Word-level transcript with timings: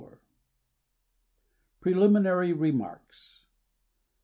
PRELIMINARY 1.79 2.53
REMARKS. 2.53 3.43